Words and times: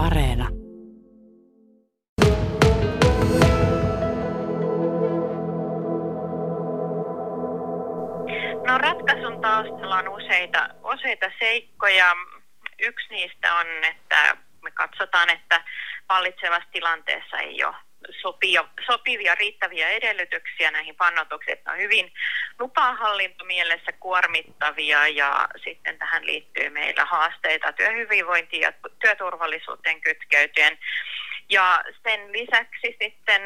Areena. 0.00 0.48
No 8.66 8.78
ratkaisun 8.78 9.40
taustalla 9.40 9.96
on 9.96 10.08
useita, 10.08 10.68
useita 10.94 11.30
seikkoja. 11.38 12.16
Yksi 12.82 13.06
niistä 13.10 13.54
on, 13.54 13.66
että 13.84 14.36
me 14.62 14.70
katsotaan, 14.70 15.30
että 15.30 15.64
vallitsevassa 16.08 16.68
tilanteessa 16.72 17.38
ei 17.38 17.64
ole 17.64 17.74
sopivia 18.86 19.34
riittäviä 19.34 19.88
edellytyksiä 19.88 20.70
näihin 20.70 20.96
pannotuksiin. 20.96 21.58
Ne 21.66 21.72
on 21.72 21.78
hyvin 21.78 22.12
lupahallintomielessä 22.60 23.92
kuormittavia 23.92 25.08
ja 25.08 25.48
sitten 25.64 25.98
tähän 25.98 26.26
liittyy 26.26 26.70
meillä 26.70 27.04
haasteita 27.04 27.72
työhyvinvointiin 27.72 28.62
ja 28.62 28.72
työturvallisuuteen 28.98 30.00
kytkeytyen. 30.00 30.78
Ja 31.48 31.84
sen 32.02 32.32
lisäksi 32.32 32.96
sitten 33.02 33.42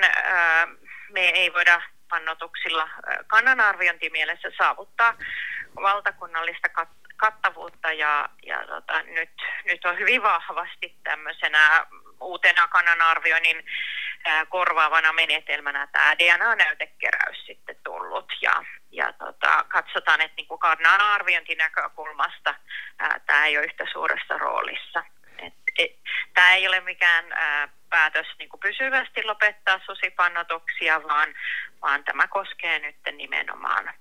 me 1.10 1.20
ei 1.20 1.52
voida 1.52 1.82
pannotuksilla 2.08 2.88
kannanarviointimielessä 3.27 4.48
saavuttaa 4.58 5.14
valtakunnallista 5.83 6.69
kat- 6.69 7.05
kattavuutta 7.16 7.92
ja, 7.92 8.28
ja 8.46 8.66
tota, 8.66 9.02
nyt, 9.02 9.30
nyt 9.64 9.84
on 9.84 9.98
hyvin 9.98 10.22
vahvasti 10.22 10.94
tämmöisenä 11.05 11.86
uutena 12.20 12.69
kannanarvioinnin 12.69 13.64
korvaavana 14.48 15.12
menetelmänä 15.12 15.87
tämä 15.92 16.14
DNA-näytekeräys 16.19 17.46
sitten 17.46 17.77
tullut 17.84 18.33
ja, 18.42 18.64
ja 18.91 19.12
tota, 19.12 19.64
katsotaan, 19.69 20.20
että 20.20 20.34
niin 20.37 20.59
kannan 20.59 21.00
arviointinäkökulmasta 21.00 22.55
tämä 23.27 23.47
ei 23.47 23.59
ole 23.59 23.66
yhtä 23.66 23.84
suuressa 23.92 24.38
roolissa. 24.38 25.05
Et, 25.38 25.55
et, 25.78 25.97
tämä 26.34 26.55
ei 26.55 26.69
ole 26.69 26.80
mikään 26.80 27.33
ää, 27.33 27.69
päätös 27.91 28.27
niin 28.38 28.48
kuin 28.48 28.60
pysyvästi 28.60 29.25
lopettaa 29.25 29.81
susipannotuksia, 29.86 31.03
vaan, 31.03 31.28
vaan 31.83 32.05
tämä 32.05 32.27
koskee 32.28 32.78
nyt 32.78 32.97
nimenomaan 33.16 33.94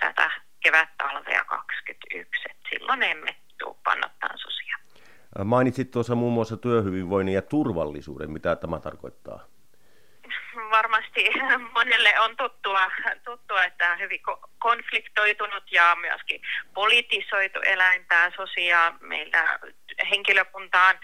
tätä 0.00 0.30
kevät-talvea 0.60 1.44
21. 1.44 2.42
Et 2.50 2.56
silloin 2.70 3.02
emme 3.02 3.36
tule 3.58 3.76
pannottaan 3.84 4.38
susia. 4.38 4.76
Mainitsit 5.44 5.90
tuossa 5.90 6.14
muun 6.14 6.32
muassa 6.32 6.56
työhyvinvoinnin 6.56 7.34
ja 7.34 7.42
turvallisuuden. 7.42 8.30
Mitä 8.30 8.56
tämä 8.56 8.80
tarkoittaa? 8.80 9.46
Varmasti 11.14 11.72
monelle 11.78 12.20
on 12.20 12.36
tuttua, 12.36 12.90
tuttua 13.24 13.64
että 13.64 13.92
on 13.92 13.98
hyvin 13.98 14.20
konfliktoitunut 14.58 15.72
ja 15.72 15.96
myöskin 16.00 16.42
politisoitu 16.74 17.60
eläin 17.60 18.06
tämä 18.06 18.30
sosia. 18.36 18.92
Meillä 19.00 19.58
henkilökuntaan 20.10 20.98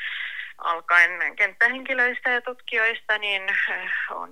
alkaen 0.59 1.37
kenttähenkilöistä 1.37 2.31
ja 2.31 2.41
tutkijoista 2.41 3.19
niin 3.19 3.43
on, 4.11 4.31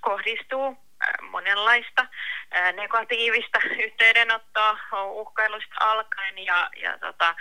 kohdistuu 0.00 0.76
monenlaista 1.30 2.06
negatiivista 2.76 3.58
yhteydenottoa 3.86 4.78
uhkailusta 5.10 5.74
alkaen 5.80 6.38
ja, 6.38 6.70
ja 6.76 6.98
tota, 6.98 7.34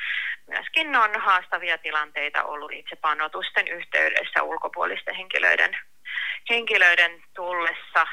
myöskin 0.48 0.96
on 0.96 1.22
haastavia 1.22 1.78
tilanteita 1.78 2.44
ollut 2.44 2.72
itse 2.72 2.96
panotusten 2.96 3.68
yhteydessä 3.68 4.44
ulkopuolisten 4.44 5.16
henkilöiden 5.16 5.78
henkilöiden 6.50 7.24
tullessa 7.36 8.08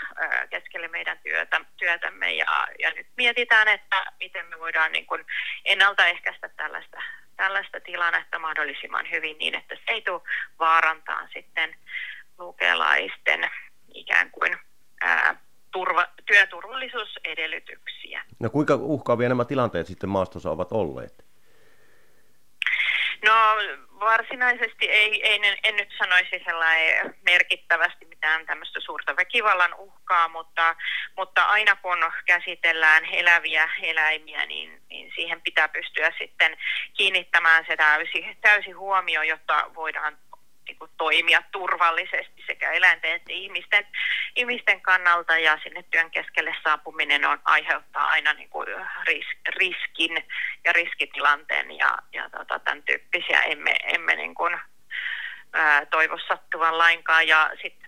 keskelle 0.50 0.89
meidän 0.89 1.19
työtä, 1.19 1.61
työtämme 1.77 2.33
ja, 2.33 2.67
ja 2.78 2.91
nyt 2.91 3.06
mietitään, 3.17 3.69
että 3.69 4.05
miten 4.20 4.47
me 4.47 4.59
voidaan 4.59 4.92
niin 4.92 5.06
kuin 5.06 5.25
ennaltaehkäistä 5.64 6.48
tällaista, 6.48 7.03
tällaista 7.37 7.81
tilannetta 7.81 8.39
mahdollisimman 8.39 9.11
hyvin 9.11 9.39
niin, 9.39 9.55
että 9.55 9.75
se 9.75 9.83
ei 9.89 10.03
tule 10.03 10.22
vaarantaa 10.59 11.28
sitten 11.33 11.77
lukelaisten 12.39 13.50
ikään 13.95 14.31
kuin 14.31 14.56
ää, 15.00 15.37
turva, 15.72 16.06
työturvallisuusedellytyksiä. 16.27 18.25
No 18.41 18.50
kuinka 18.50 18.75
uhkaavia 18.75 19.28
nämä 19.28 19.44
tilanteet 19.44 19.87
sitten 19.87 20.09
maastossa 20.09 20.50
ovat 20.50 20.72
olleet? 20.72 21.31
No 23.25 23.33
varsinaisesti 24.00 24.87
ei, 24.87 25.27
ei 25.27 25.47
en, 25.47 25.59
en 25.65 25.77
nyt 25.77 25.88
sanoisi 25.99 26.43
sellainen 26.44 27.15
merkittävästi 27.22 27.90
mitään 28.30 28.46
tämmöistä 28.46 28.80
suurta 28.80 29.16
väkivallan 29.16 29.74
uhkaa, 29.74 30.28
mutta, 30.28 30.76
mutta 31.16 31.44
aina 31.44 31.76
kun 31.76 32.12
käsitellään 32.26 33.04
eläviä 33.04 33.68
eläimiä, 33.82 34.46
niin, 34.46 34.82
niin 34.88 35.12
siihen 35.14 35.41
pitää 35.42 35.68
pystyä 35.68 36.10
sitten 36.18 36.56
kiinnittämään 36.96 37.64
se 37.68 37.76
täysi, 37.76 38.36
täysi 38.41 38.70
huomio, 38.70 39.22
jotta 39.22 39.70
voidaan 39.74 40.18
niin 40.68 40.91
toimia 40.96 41.42
turvallisesti 41.52 42.42
sekä 42.46 42.70
eläinten 42.70 43.12
että 43.12 43.32
ihmisten, 43.32 43.86
ihmisten 44.36 44.80
kannalta. 44.80 45.38
Ja 45.38 45.58
sinne 45.62 45.82
työn 45.91 46.10
keskelle 46.10 46.54
saapuminen 46.64 47.24
on, 47.24 47.38
aiheuttaa 47.44 48.06
aina 48.06 48.32
niin 48.32 48.50
kuin 48.50 48.68
ris, 49.06 49.26
riskin 49.47 50.24
ja 50.64 50.72
riskitilanteen 50.72 51.78
ja, 51.78 51.98
ja 52.12 52.30
tota, 52.30 52.58
tämän 52.58 52.82
tyyppisiä 52.82 53.42
emme, 53.42 53.74
emme 53.84 54.16
niin 54.16 54.34
kuin, 54.34 54.60
toivo 55.91 56.18
sattuvan 56.28 56.78
lainkaan. 56.78 57.28
Ja 57.28 57.50
sitten 57.62 57.79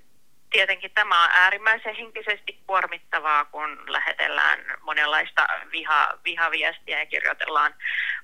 tietenkin 0.52 0.90
tämä 0.90 1.24
on 1.24 1.30
äärimmäisen 1.32 1.94
henkisesti 1.94 2.58
kuormittavaa, 2.66 3.44
kun 3.44 3.92
lähetellään 3.92 4.60
monenlaista 4.80 5.46
viha, 5.72 6.18
vihaviestiä 6.24 6.98
ja 6.98 7.06
kirjoitellaan 7.06 7.74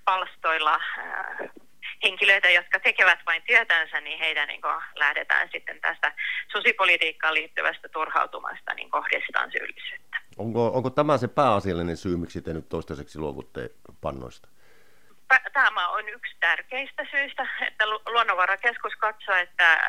palstoilla 0.04 0.80
ää, 0.98 1.38
henkilöitä, 2.02 2.50
jotka 2.50 2.80
tekevät 2.80 3.18
vain 3.26 3.42
työtänsä, 3.46 4.00
niin 4.00 4.18
heitä 4.18 4.46
niin 4.46 4.60
lähdetään 4.94 5.48
sitten 5.52 5.80
tästä 5.80 6.12
susipolitiikkaan 6.52 7.34
liittyvästä 7.34 7.88
turhautumasta 7.88 8.74
niin 8.74 8.90
kohdistaan 8.90 9.52
syyllisyyttä. 9.52 10.18
Onko, 10.38 10.66
onko 10.66 10.90
tämä 10.90 11.18
se 11.18 11.28
pääasiallinen 11.28 11.96
syy, 11.96 12.16
miksi 12.16 12.42
te 12.42 12.52
nyt 12.52 12.68
toistaiseksi 12.68 13.18
luovutte 13.18 13.70
pannoista? 14.00 14.48
Tämä 15.52 15.88
on 15.88 16.08
yksi 16.08 16.36
tärkeistä 16.40 17.06
syistä, 17.10 17.46
että 17.66 17.86
Luonnonvarakeskus 17.86 18.92
katsoo, 18.96 19.34
että, 19.34 19.80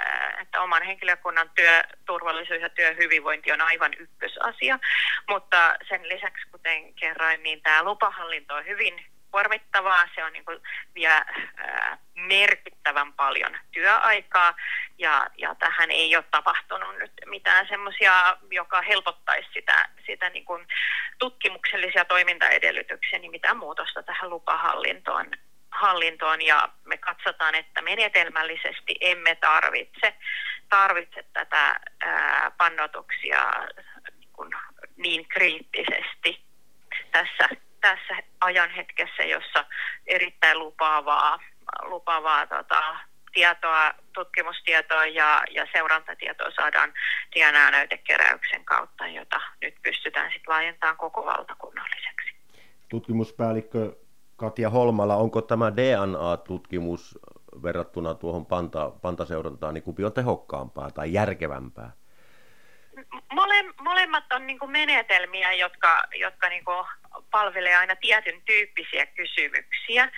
että 0.42 0.62
oman 0.62 0.84
henkilökunnan 0.84 1.50
työturvallisuus 1.56 2.62
ja 2.62 2.70
työhyvinvointi 2.70 3.52
on 3.52 3.62
aivan 3.62 3.94
ykkösasia, 4.00 4.80
mutta 5.30 5.76
sen 5.90 6.10
lisäksi, 6.10 6.50
kuten 6.52 6.94
kerroin, 6.94 7.44
niin 7.44 7.62
tämä 7.62 7.84
lupahallinto 7.84 8.56
on 8.56 8.66
hyvin 8.66 9.06
kuormittavaa, 9.32 10.10
se 10.16 10.24
on 10.24 10.34
niin 10.34 10.46
kuin 10.46 10.60
vie 10.96 11.08
ää, 11.08 11.98
merkittävän 12.16 13.14
paljon 13.14 13.58
työaikaa. 13.72 14.56
Ja, 14.98 15.30
ja 15.38 15.56
tähän 15.56 15.92
ei 15.92 16.16
ole 16.16 16.24
tapahtunut 16.32 16.98
nyt 16.98 17.12
mitään 17.26 17.68
semmoisia, 17.68 18.38
joka 18.52 18.82
niin 18.82 19.28
kuin 20.50 20.68
tutkimuksellisia 21.20 22.06
toimintaedellytyksiä, 22.06 23.20
niin 23.20 23.32
mitään 23.32 23.58
muutosta 23.58 24.04
tähän 24.04 24.30
lupahallintoon 24.30 25.26
hallintoon. 25.72 26.42
Ja 26.42 26.70
me 26.86 26.98
katsotaan, 26.98 27.56
että 27.56 27.82
menetelmällisesti 27.82 28.96
emme 29.02 29.36
tarvitse, 29.36 30.14
tarvitse 30.70 31.26
tätä 31.34 31.80
ää, 32.02 32.52
pannotuksia 32.58 33.54
niin, 34.40 34.52
niin 34.98 35.28
kriittisesti 35.28 36.44
tässä 37.12 37.50
tässä 37.82 38.16
ajan 38.42 38.70
hetkessä, 38.70 39.24
jossa 39.24 39.66
erittäin 40.08 40.59
lupaavaa, 40.59 41.40
lupaavaa 41.82 42.48
tota, 42.48 43.00
tietoa, 43.34 43.94
tutkimustietoa 44.14 45.06
ja, 45.06 45.44
ja 45.52 45.68
seurantatietoa 45.74 46.52
saadaan 46.56 46.94
DNA-näytekeräyksen 47.36 48.66
kautta, 48.66 49.08
jota 49.08 49.42
nyt 49.62 49.76
pystytään 50.29 50.34
sitten 50.34 50.53
laajentamaan 50.53 50.97
koko 50.97 51.25
valtakunnalliseksi. 51.25 52.34
Tutkimuspäällikkö 52.90 53.95
Katja 54.35 54.69
Holmala, 54.69 55.16
onko 55.16 55.41
tämä 55.41 55.72
DNA-tutkimus 55.75 57.19
verrattuna 57.63 58.13
tuohon 58.13 58.45
panta, 58.45 58.91
pantaseurantaan, 59.01 59.73
niin 59.73 59.84
kumpi 59.84 60.03
on 60.03 60.14
tehokkaampaa 60.14 60.91
tai 60.91 61.14
järkevämpää? 61.14 61.91
Mole, 63.34 63.64
molemmat 63.81 64.23
on 64.34 64.47
niin 64.47 64.59
menetelmiä, 64.67 65.53
jotka, 65.53 66.03
jotka 66.16 66.49
niin 66.49 66.64
palvelee 67.32 67.75
aina 67.75 67.96
tietyn 67.96 68.41
tyyppisiä 68.46 69.05
kysymyksiä. 69.05 70.11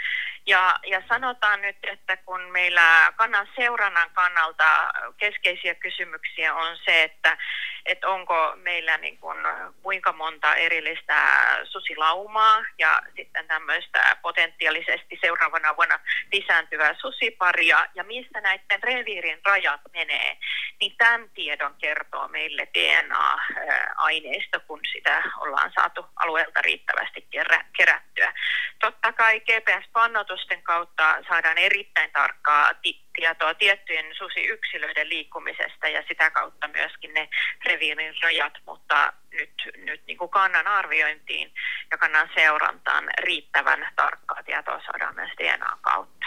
Ja, 0.45 0.79
ja 0.85 1.01
sanotaan 1.07 1.61
nyt, 1.61 1.77
että 1.83 2.17
kun 2.17 2.41
meillä 2.41 3.13
kannan 3.15 3.47
seurannan 3.55 4.09
kannalta 4.13 4.91
keskeisiä 5.17 5.75
kysymyksiä 5.75 6.53
on 6.53 6.77
se, 6.85 7.03
että, 7.03 7.38
että 7.85 8.07
onko 8.07 8.53
meillä 8.55 8.97
niin 8.97 9.17
kuin, 9.17 9.38
kuinka 9.83 10.13
monta 10.13 10.55
erillistä 10.55 11.15
susilaumaa 11.63 12.65
ja 12.77 13.01
sitten 13.15 13.47
tämmöistä 13.47 14.17
potentiaalisesti 14.21 15.19
seuraavana 15.21 15.75
vuonna 15.75 15.99
lisääntyvää 16.31 16.93
susiparia 16.93 17.85
ja 17.95 18.03
mistä 18.03 18.41
näiden 18.41 18.83
reviirin 18.83 19.39
rajat 19.45 19.81
menee, 19.93 20.38
niin 20.79 20.95
tämän 20.97 21.29
tiedon 21.29 21.75
kertoo 21.81 22.27
meille 22.27 22.67
DNA-aineisto, 22.73 24.59
kun 24.59 24.79
sitä 24.91 25.23
ollaan 25.38 25.71
saatu 25.75 26.05
alueelta 26.15 26.61
riittävästi 26.61 27.27
kerättyä. 27.77 28.33
Totta 28.79 29.13
kai 29.13 29.39
GPS-pannotusten 30.31 30.63
kautta 30.63 31.15
saadaan 31.29 31.57
erittäin 31.57 32.11
tarkkaa 32.11 32.71
tietoa 33.13 33.53
tiettyjen 33.53 34.05
susiyksilöiden 34.17 35.09
liikkumisesta 35.09 35.87
ja 35.87 36.03
sitä 36.07 36.31
kautta 36.31 36.67
myöskin 36.67 37.13
ne 37.13 37.29
reviirin 37.65 38.15
rajat, 38.23 38.53
mutta 38.65 39.13
nyt, 39.31 39.71
nyt 39.77 40.01
niin 40.07 40.17
kuin 40.17 40.29
kannan 40.29 40.67
arviointiin 40.67 41.53
ja 41.91 41.97
kannan 41.97 42.29
seurantaan 42.35 43.09
riittävän 43.19 43.87
tarkkaa 43.95 44.43
tietoa 44.43 44.81
saadaan 44.85 45.15
myös 45.15 45.31
DNA 45.37 45.77
kautta. 45.81 46.20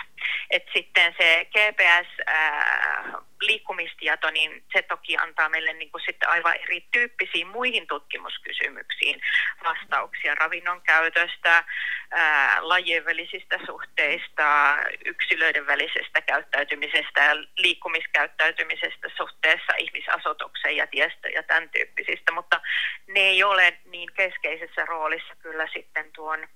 Et 0.50 0.64
sitten 0.74 1.14
se 1.18 1.46
GPS-liikkumistieto, 1.54 4.30
niin 4.30 4.64
se 4.72 4.82
toki 4.82 5.16
antaa 5.16 5.48
meille 5.48 5.72
niin 5.72 5.90
kuin 5.90 6.02
sitten 6.06 6.28
aivan 6.28 6.54
erityyppisiin 6.54 7.48
muihin 7.48 7.86
tutkimuskysymyksiin 7.86 9.20
vastauksia 9.64 10.34
ravinnon 10.34 10.82
käytöstä, 10.82 11.64
ää, 12.10 12.56
lajien 12.60 13.04
välisistä 13.04 13.58
suhteista, 13.66 14.76
yksilöiden 15.04 15.66
välisestä 15.66 16.20
käyttäytymisestä 16.20 17.20
ja 17.20 17.34
liikkumiskäyttäytymisestä 17.58 19.08
suhteessa 19.16 19.72
ihmisasutukseen 19.78 20.76
ja 20.76 20.86
tiestö 20.86 21.28
ja 21.28 21.42
tämän 21.42 21.70
tyyppisistä, 21.70 22.32
mutta 22.32 22.60
ne 23.08 23.20
ei 23.20 23.44
ole 23.44 23.78
niin 23.84 24.10
keskeisessä 24.16 24.84
roolissa 24.84 25.36
kyllä 25.36 25.68
sitten 25.72 26.12
tuon, 26.12 26.48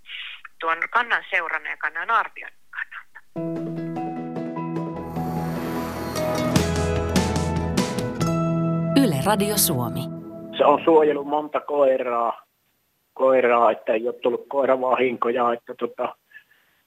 tuon 0.61 0.79
kannan 0.91 1.25
seurannan 1.31 1.71
ja 1.71 1.77
kannan 1.77 2.11
arvion 2.11 2.51
kannalta. 2.51 2.68
Yle 9.05 9.17
Radio 9.27 9.57
Suomi. 9.57 10.01
Se 10.57 10.65
on 10.65 10.81
suojellut 10.85 11.27
monta 11.27 11.61
koiraa, 11.61 12.43
koiraa 13.15 13.71
että 13.71 13.93
ei 13.93 14.09
ole 14.09 14.15
tullut 14.23 14.45
koiravahinkoja, 14.49 15.53
että 15.53 15.75
tota, 15.75 16.15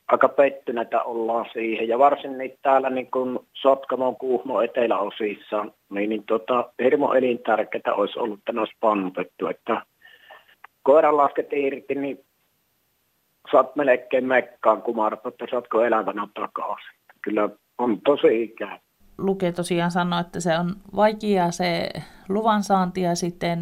aika 0.08 0.30
pettyneitä 0.30 1.04
ollaan 1.04 1.46
siihen. 1.54 1.88
Ja 1.88 2.00
varsinkin 2.00 2.58
täällä 2.62 2.90
niin 2.90 3.12
kun 3.12 3.46
Sotkamon 3.54 4.16
Kuhmo 4.16 4.62
eteläosissa, 4.62 5.66
niin, 5.90 6.10
niin 6.10 6.24
tota, 6.24 6.70
hirmo 6.84 7.14
elintärkeää 7.14 7.94
olisi 7.96 8.20
ollut, 8.20 8.40
että 8.40 8.52
ne 8.52 8.60
olisi 8.60 8.78
pannutettu. 8.80 9.48
Että 9.48 9.82
koiran 10.84 11.18
lasket 11.18 11.54
irti, 11.54 11.96
niin 11.96 12.26
saat 13.52 13.76
melkein 13.76 14.26
mekkaan 14.26 14.82
kumarta, 14.82 15.30
että 15.30 15.46
saatko 15.52 15.84
elävänä 15.84 16.28
takaisin. 16.34 16.96
Kyllä 17.22 17.50
on 17.78 18.02
tosi 18.02 18.44
ikävä. 18.44 18.80
Luke 19.18 19.52
tosiaan 19.52 19.92
sanoi, 19.92 20.22
että 20.22 20.40
se 20.40 20.58
on 20.58 20.76
vaikeaa 20.96 21.52
se 21.52 21.90
luvan 22.30 22.64
saanti 22.64 23.02
ja 23.02 23.16
sitten 23.16 23.60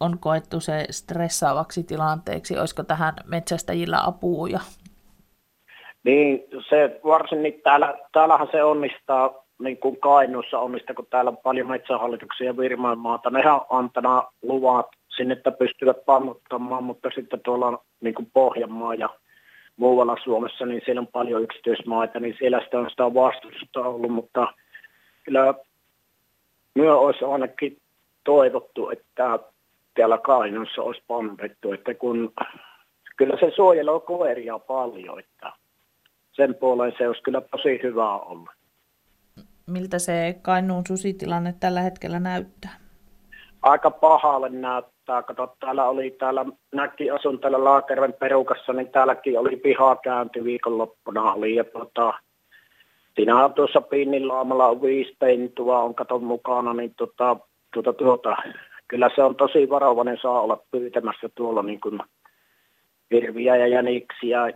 on 0.00 0.18
koettu 0.18 0.60
se 0.60 0.84
stressaavaksi 0.90 1.84
tilanteeksi. 1.84 2.58
Olisiko 2.58 2.82
tähän 2.82 3.14
metsästäjillä 3.24 3.98
apua? 4.06 4.60
Niin, 6.04 6.44
se 6.68 7.00
varsinkin 7.04 7.60
täällä, 7.64 7.94
täällähän 8.12 8.48
se 8.52 8.64
onnistaa, 8.64 9.34
niin 9.58 9.76
kuin 9.76 10.00
Kainuussa 10.00 10.58
onnistaa, 10.58 10.94
kun 10.94 11.06
täällä 11.10 11.28
on 11.28 11.36
paljon 11.36 11.68
metsähallituksia 11.68 12.46
ja 12.46 12.56
Virmaanmaata. 12.56 13.30
Nehän 13.30 13.60
antanut 13.70 14.24
luvat 14.42 14.86
sinne, 15.16 15.32
että 15.32 15.50
pystyvät 15.50 16.04
pannuttamaan, 16.06 16.84
mutta 16.84 17.08
sitten 17.14 17.40
tuolla 17.40 17.84
niin 18.00 18.14
kuin 18.14 18.30
Pohjanmaa 18.32 18.94
ja 18.94 19.08
muualla 19.76 20.16
Suomessa, 20.24 20.66
niin 20.66 20.82
siellä 20.84 21.00
on 21.00 21.06
paljon 21.06 21.42
yksityismaita, 21.42 22.20
niin 22.20 22.34
siellä 22.38 22.60
sitä 22.64 22.78
on 22.78 22.90
sitä 22.90 23.14
vastustusta 23.14 23.80
ollut, 23.80 24.10
mutta 24.10 24.54
kyllä 25.24 25.54
myö 26.74 26.96
olisi 26.96 27.24
ainakin 27.24 27.78
toivottu, 28.24 28.90
että 28.90 29.38
täällä 29.94 30.18
Kainuussa 30.18 30.82
olisi 30.82 31.02
pannutettu, 31.06 31.72
että 31.72 31.94
kun 31.94 32.32
kyllä 33.16 33.36
se 33.40 33.52
suojelee 33.56 34.00
koiria 34.06 34.58
paljon, 34.58 35.18
että 35.18 35.52
sen 36.32 36.54
puoleen 36.54 36.92
se 36.98 37.08
olisi 37.08 37.22
kyllä 37.22 37.40
tosi 37.40 37.80
hyvä 37.82 38.18
olla. 38.18 38.52
Miltä 39.66 39.98
se 39.98 40.38
Kainuun 40.42 40.86
susitilanne 40.88 41.54
tällä 41.60 41.80
hetkellä 41.80 42.20
näyttää? 42.20 42.85
Aika 43.66 43.90
pahalle 43.90 44.48
näyttää. 44.48 45.22
Kato, 45.22 45.56
täällä 45.60 45.88
oli, 45.88 46.10
täällä 46.10 46.44
näki 46.74 47.10
asun 47.10 47.40
täällä 47.40 47.64
Laakerven 47.64 48.12
perukassa, 48.12 48.72
niin 48.72 48.88
täälläkin 48.88 49.38
oli 49.38 49.56
pihakäynti 49.56 50.44
viikonloppuna. 50.44 51.32
Oli, 51.32 51.54
ja 51.54 51.64
tota, 51.64 52.12
siinä 53.14 53.44
on 53.44 53.54
tuossa 53.54 53.80
Pinnilaamalla 53.80 54.66
on 54.66 54.82
viisi 54.82 55.16
pentua, 55.18 55.82
on 55.82 55.94
katon 55.94 56.24
mukana, 56.24 56.74
niin 56.74 56.94
tota, 56.94 57.36
tuota, 57.74 57.92
tuota, 57.92 58.36
kyllä 58.88 59.10
se 59.14 59.22
on 59.22 59.36
tosi 59.36 59.70
varovainen 59.70 60.18
saa 60.22 60.40
olla 60.40 60.62
pyytämässä 60.70 61.28
tuolla 61.34 61.62
niin 61.62 61.80
kuin 61.80 62.00
hirviä 63.10 63.56
ja 63.56 63.66
jäniksiä. 63.66 64.50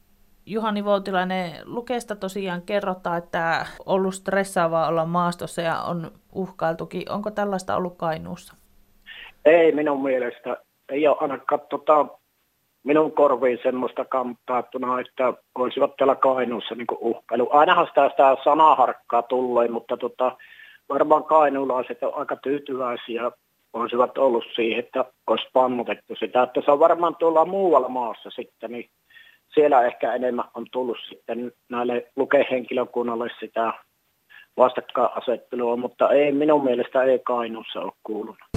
Juhani 0.47 0.85
Voutilainen, 0.85 1.53
Lukeesta 1.65 2.17
tosiaan 2.17 2.63
kerrotaan, 2.63 3.19
että 3.19 3.67
ollut 3.87 4.15
stressaavaa 4.15 4.89
olla 4.89 5.05
maastossa 5.05 5.63
ja 5.63 5.81
on 5.81 6.11
uhkailtukin. 6.33 7.13
Onko 7.13 7.31
tällaista 7.31 7.77
ollut 7.77 7.99
Kainuussa? 7.99 8.60
Ei 9.45 9.73
minun 9.73 10.03
mielestä. 10.03 10.57
Ei 10.89 11.09
ole 11.09 11.17
ainakaan 11.21 11.61
tota, 11.69 12.07
minun 12.85 13.13
korviin 13.13 13.59
semmoista 13.63 14.05
kampaattuna, 14.05 15.01
että 15.01 15.33
olisivat 15.55 15.97
täällä 15.97 16.15
Kainuussa 16.15 16.75
niin 16.75 16.87
uhkailu. 17.01 17.49
Ainahan 17.53 17.87
sitä, 17.87 18.09
sitä 18.09 18.37
sanaharkkaa 18.45 19.23
tulee, 19.23 19.69
mutta 19.69 19.97
tota, 19.97 20.37
varmaan 20.89 21.25
kainuulaiset 21.25 22.03
on 22.03 22.15
aika 22.15 22.37
tyytyväisiä 22.37 23.31
olisivat 23.73 24.19
ollut 24.19 24.45
siihen, 24.55 24.79
että 24.79 25.05
olisi 25.27 25.49
pannutettu 25.53 26.17
sitä. 26.17 26.43
Että 26.43 26.61
se 26.65 26.71
on 26.71 26.79
varmaan 26.79 27.17
tuolla 27.17 27.45
muualla 27.45 27.89
maassa 27.89 28.31
sitten, 28.31 28.71
niin 28.71 28.91
siellä 29.55 29.87
ehkä 29.87 30.15
enemmän 30.15 30.45
on 30.55 30.67
tullut 30.73 30.99
sitten 31.09 31.53
näille 31.69 32.07
lukehenkilökunnalle 32.17 33.29
sitä 33.41 33.73
vastakkainasettelua, 34.57 35.77
mutta 35.77 36.11
ei 36.11 36.33
minun 36.33 36.65
mielestä 36.65 37.03
ei 37.03 37.19
Kainuussa 37.19 37.81
ole 37.81 37.93
kuulunut. 38.03 38.50